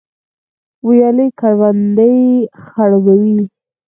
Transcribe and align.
ویالې 0.87 1.27
کروندې 1.39 2.13
خړوبوي 2.65 3.39